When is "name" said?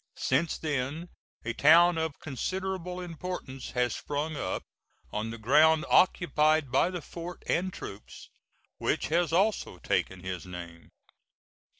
10.47-10.89